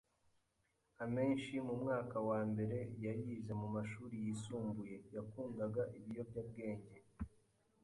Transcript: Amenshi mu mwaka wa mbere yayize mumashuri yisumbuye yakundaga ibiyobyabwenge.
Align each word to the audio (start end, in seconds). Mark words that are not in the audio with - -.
Amenshi 1.03 1.53
mu 1.67 1.75
mwaka 1.81 2.17
wa 2.29 2.39
mbere 2.51 2.77
yayize 3.05 3.51
mumashuri 3.61 4.15
yisumbuye 4.25 4.95
yakundaga 5.15 5.81
ibiyobyabwenge. 5.97 6.97